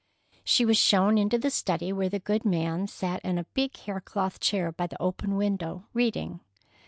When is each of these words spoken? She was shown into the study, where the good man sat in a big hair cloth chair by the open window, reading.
She 0.43 0.65
was 0.65 0.77
shown 0.77 1.19
into 1.19 1.37
the 1.37 1.51
study, 1.51 1.93
where 1.93 2.09
the 2.09 2.17
good 2.17 2.43
man 2.43 2.87
sat 2.87 3.23
in 3.23 3.37
a 3.37 3.43
big 3.53 3.77
hair 3.77 4.01
cloth 4.01 4.39
chair 4.39 4.71
by 4.71 4.87
the 4.87 4.99
open 4.99 5.37
window, 5.37 5.85
reading. 5.93 6.39